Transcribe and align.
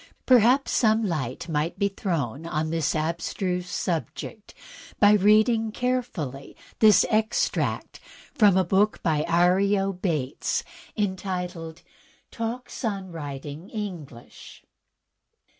Perhaps 0.25 0.71
some 0.71 1.03
light 1.03 1.47
may 1.47 1.69
be 1.77 1.87
thrown 1.87 2.47
on 2.47 2.71
this 2.71 2.95
abstruse 2.95 3.69
subject 3.69 4.55
by 4.99 5.11
reading 5.11 5.71
carefully 5.71 6.57
this 6.79 7.05
extract 7.11 7.99
from 8.33 8.57
a 8.57 8.63
book 8.63 9.03
by 9.03 9.23
Arlo 9.27 9.93
Bates, 9.93 10.63
entitled 10.97 11.83
"Talks 12.31 12.83
on 12.83 13.11
Writing 13.11 13.69
EngUsh.'' 13.69 14.63